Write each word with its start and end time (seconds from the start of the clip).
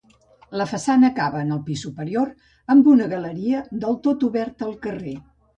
La 0.61 0.65
façana 0.71 1.11
acaba, 1.13 1.41
en 1.47 1.51
el 1.57 1.59
pis 1.67 1.83
superior, 1.87 2.33
amb 2.77 2.91
una 2.95 3.11
galeria 3.15 3.63
del 3.85 4.03
tot 4.09 4.27
oberta 4.31 4.71
al 4.71 4.77
carrer. 4.89 5.19